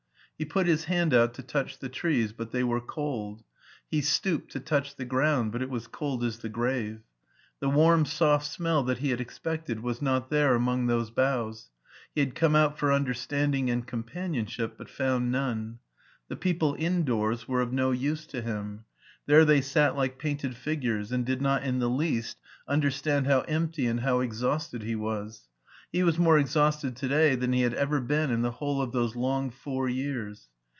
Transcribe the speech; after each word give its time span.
He 0.37 0.45
put 0.45 0.65
his 0.65 0.85
hand 0.85 1.13
out 1.13 1.35
to 1.35 1.43
touch 1.43 1.77
the 1.77 1.87
trees, 1.87 2.33
but 2.33 2.49
they 2.49 2.63
were 2.63 2.81
cold; 2.81 3.43
he 3.87 4.01
stooped 4.01 4.49
to 4.53 4.59
touch 4.59 4.95
the 4.95 5.05
ground, 5.05 5.51
but 5.51 5.61
it 5.61 5.69
was 5.69 5.85
cold 5.85 6.23
as 6.23 6.39
the 6.39 6.49
grave. 6.49 7.01
The 7.59 7.69
warm 7.69 8.07
soft 8.07 8.47
smell 8.47 8.81
that 8.85 8.97
he 8.97 9.11
had 9.11 9.21
expected 9.21 9.81
was 9.81 10.01
not 10.01 10.31
there 10.31 10.55
among 10.55 10.87
those 10.87 11.11
boughs. 11.11 11.69
He 12.15 12.21
had 12.21 12.33
come 12.33 12.55
out 12.55 12.79
for 12.79 12.91
understanding 12.91 13.69
and 13.69 13.85
companionship 13.85 14.79
but 14.79 14.89
found 14.89 15.31
none. 15.31 15.77
The 16.27 16.35
peofde 16.37 16.79
indoors 16.79 17.47
were 17.47 17.61
of 17.61 17.71
no 17.71 17.91
use 17.91 18.25
to 18.25 18.41
him. 18.41 18.85
There 19.27 19.45
they 19.45 19.61
sat 19.61 19.95
like 19.95 20.17
painted 20.17 20.55
figures, 20.57 21.11
and 21.11 21.23
did 21.23 21.43
not 21.43 21.61
in 21.61 21.77
the 21.77 21.87
least 21.87 22.39
understand 22.67 23.27
how 23.27 23.41
empty 23.41 23.85
and 23.85 23.99
how 23.99 24.21
exhausted 24.21 24.81
he 24.81 24.95
was. 24.95 25.47
He 25.93 26.03
was 26.03 26.17
more 26.17 26.39
exhausted 26.39 26.95
to 26.95 27.09
day 27.09 27.35
than 27.35 27.51
he 27.51 27.63
had 27.63 27.73
ever 27.73 27.99
been 27.99 28.31
in 28.31 28.43
the 28.43 28.51
whole 28.51 28.81
of 28.81 28.93
those 28.93 29.13
long 29.13 29.49
four 29.49 29.89
years. 29.89 30.47